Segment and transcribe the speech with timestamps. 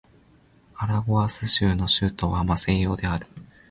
[0.77, 3.27] アラゴアス州の州都はマセイオである